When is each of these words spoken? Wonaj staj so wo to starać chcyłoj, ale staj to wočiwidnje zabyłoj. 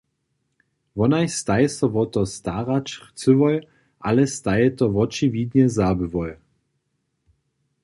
Wonaj 1.01 1.25
staj 1.39 1.63
so 1.75 1.85
wo 1.93 2.03
to 2.13 2.21
starać 2.37 2.87
chcyłoj, 3.05 3.55
ale 4.07 4.21
staj 4.35 4.61
to 4.77 4.85
wočiwidnje 4.95 5.65
zabyłoj. 5.77 6.31